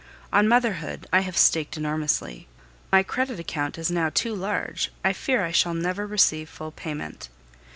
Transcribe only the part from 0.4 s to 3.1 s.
motherhood I have staked enormously; my